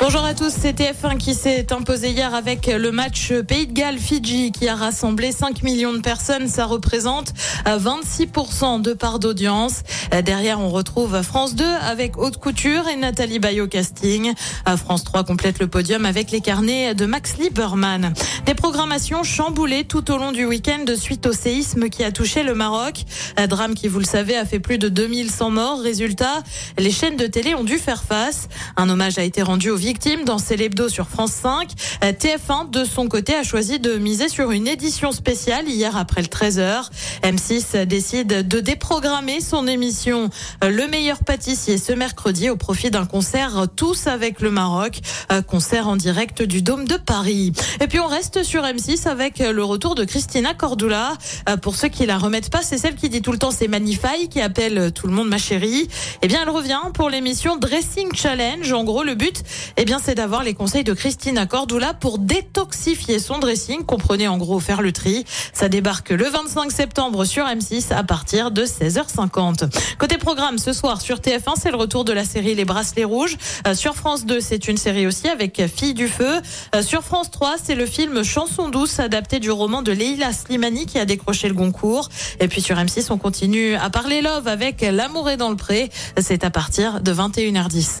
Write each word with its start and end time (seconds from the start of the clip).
Bonjour 0.00 0.24
à 0.24 0.32
tous, 0.32 0.52
c'est 0.56 0.78
TF1 0.78 1.18
qui 1.18 1.34
s'est 1.34 1.72
imposé 1.72 2.10
hier 2.10 2.32
avec 2.32 2.68
le 2.68 2.92
match 2.92 3.32
Pays 3.32 3.66
de 3.66 3.72
Galles-Fidji 3.72 4.52
qui 4.52 4.68
a 4.68 4.76
rassemblé 4.76 5.32
5 5.32 5.64
millions 5.64 5.92
de 5.92 5.98
personnes. 5.98 6.46
Ça 6.46 6.66
représente 6.66 7.34
26% 7.66 8.80
de 8.80 8.92
part 8.92 9.18
d'audience. 9.18 9.82
Derrière, 10.24 10.60
on 10.60 10.68
retrouve 10.68 11.20
France 11.22 11.56
2 11.56 11.64
avec 11.64 12.16
Haute 12.16 12.36
Couture 12.36 12.86
et 12.86 12.94
Nathalie 12.94 13.40
Bayo-Casting. 13.40 14.34
France 14.76 15.02
3 15.02 15.24
complète 15.24 15.58
le 15.58 15.66
podium 15.66 16.06
avec 16.06 16.30
les 16.30 16.40
carnets 16.40 16.94
de 16.94 17.04
Max 17.04 17.36
Lieberman. 17.36 18.14
Des 18.46 18.54
programmations 18.54 19.24
chamboulées 19.24 19.82
tout 19.82 20.12
au 20.12 20.16
long 20.16 20.30
du 20.30 20.44
week-end 20.44 20.84
suite 20.96 21.26
au 21.26 21.32
séisme 21.32 21.88
qui 21.88 22.04
a 22.04 22.12
touché 22.12 22.44
le 22.44 22.54
Maroc. 22.54 23.02
Un 23.36 23.48
drame 23.48 23.74
qui, 23.74 23.88
vous 23.88 23.98
le 23.98 24.04
savez, 24.04 24.36
a 24.36 24.44
fait 24.44 24.60
plus 24.60 24.78
de 24.78 24.88
2100 24.88 25.50
morts. 25.50 25.80
Résultat, 25.80 26.44
les 26.78 26.92
chaînes 26.92 27.16
de 27.16 27.26
télé 27.26 27.56
ont 27.56 27.64
dû 27.64 27.78
faire 27.78 28.04
face. 28.04 28.48
Un 28.76 28.88
hommage 28.88 29.18
a 29.18 29.24
été 29.24 29.42
rendu 29.42 29.70
aux 29.70 29.76
victime 29.88 30.26
dans 30.26 30.36
C'est 30.36 30.56
l'hebdo 30.56 30.90
sur 30.90 31.08
France 31.08 31.32
5. 31.32 31.70
Euh, 32.04 32.12
TF1, 32.12 32.68
de 32.68 32.84
son 32.84 33.08
côté, 33.08 33.34
a 33.34 33.42
choisi 33.42 33.78
de 33.78 33.96
miser 33.96 34.28
sur 34.28 34.50
une 34.50 34.68
édition 34.68 35.12
spéciale 35.12 35.66
hier 35.66 35.96
après 35.96 36.20
le 36.20 36.26
13h. 36.26 36.90
M6 37.22 37.86
décide 37.86 38.46
de 38.46 38.60
déprogrammer 38.60 39.40
son 39.40 39.66
émission 39.66 40.28
euh, 40.62 40.68
Le 40.68 40.88
meilleur 40.88 41.24
pâtissier 41.24 41.78
ce 41.78 41.94
mercredi 41.94 42.50
au 42.50 42.56
profit 42.56 42.90
d'un 42.90 43.06
concert 43.06 43.66
Tous 43.76 44.08
avec 44.08 44.42
le 44.42 44.50
Maroc, 44.50 45.00
euh, 45.32 45.40
concert 45.40 45.88
en 45.88 45.96
direct 45.96 46.42
du 46.42 46.60
Dôme 46.60 46.86
de 46.86 46.98
Paris. 46.98 47.54
Et 47.80 47.86
puis 47.86 47.98
on 47.98 48.08
reste 48.08 48.42
sur 48.42 48.64
M6 48.64 49.08
avec 49.08 49.38
le 49.38 49.64
retour 49.64 49.94
de 49.94 50.04
Christina 50.04 50.52
Cordula. 50.52 51.14
Pour 51.62 51.76
ceux 51.76 51.88
qui 51.88 52.04
la 52.04 52.18
remettent 52.18 52.50
pas, 52.50 52.60
c'est 52.60 52.76
celle 52.76 52.94
qui 52.94 53.08
dit 53.08 53.22
tout 53.22 53.32
le 53.32 53.38
temps 53.38 53.52
c'est 53.52 53.68
Manify, 53.68 54.28
qui 54.28 54.42
appelle 54.42 54.92
tout 54.92 55.06
le 55.06 55.14
monde 55.14 55.28
ma 55.28 55.38
chérie. 55.38 55.88
Eh 56.20 56.28
bien, 56.28 56.40
elle 56.42 56.50
revient 56.50 56.82
pour 56.92 57.08
l'émission 57.08 57.56
Dressing 57.56 58.14
Challenge. 58.14 58.70
En 58.70 58.84
gros, 58.84 59.02
le 59.02 59.14
but, 59.14 59.42
eh 59.80 59.84
bien, 59.84 60.00
c'est 60.02 60.16
d'avoir 60.16 60.42
les 60.42 60.54
conseils 60.54 60.82
de 60.82 60.92
Christina 60.92 61.46
Cordula 61.46 61.94
pour 61.94 62.18
détoxifier 62.18 63.20
son 63.20 63.38
dressing. 63.38 63.84
Comprenez 63.84 64.26
en 64.26 64.36
gros 64.36 64.58
faire 64.58 64.82
le 64.82 64.90
tri. 64.90 65.24
Ça 65.52 65.68
débarque 65.68 66.10
le 66.10 66.28
25 66.28 66.72
septembre 66.72 67.24
sur 67.24 67.46
M6 67.46 67.92
à 67.92 68.02
partir 68.02 68.50
de 68.50 68.64
16h50. 68.64 69.96
Côté 69.98 70.18
programme, 70.18 70.58
ce 70.58 70.72
soir 70.72 71.00
sur 71.00 71.18
TF1, 71.18 71.52
c'est 71.62 71.70
le 71.70 71.76
retour 71.76 72.04
de 72.04 72.12
la 72.12 72.24
série 72.24 72.56
Les 72.56 72.64
Bracelets 72.64 73.04
Rouges. 73.04 73.36
Euh, 73.68 73.76
sur 73.76 73.94
France 73.94 74.26
2, 74.26 74.40
c'est 74.40 74.66
une 74.66 74.76
série 74.76 75.06
aussi 75.06 75.28
avec 75.28 75.62
Fille 75.72 75.94
du 75.94 76.08
Feu. 76.08 76.40
Euh, 76.74 76.82
sur 76.82 77.04
France 77.04 77.30
3, 77.30 77.54
c'est 77.62 77.76
le 77.76 77.86
film 77.86 78.24
Chanson 78.24 78.70
douce 78.70 78.98
adapté 78.98 79.38
du 79.38 79.52
roman 79.52 79.82
de 79.82 79.92
Leila 79.92 80.32
Slimani 80.32 80.86
qui 80.86 80.98
a 80.98 81.04
décroché 81.04 81.46
le 81.46 81.54
Goncourt. 81.54 82.08
Et 82.40 82.48
puis 82.48 82.62
sur 82.62 82.74
M6, 82.74 83.12
on 83.12 83.18
continue 83.18 83.76
à 83.76 83.90
parler 83.90 84.22
love 84.22 84.48
avec 84.48 84.80
L'amour 84.80 85.30
est 85.30 85.36
dans 85.36 85.50
le 85.50 85.56
pré. 85.56 85.88
C'est 86.20 86.42
à 86.42 86.50
partir 86.50 87.00
de 87.00 87.12
21h10. 87.12 88.00